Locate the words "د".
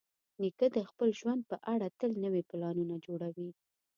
0.75-0.77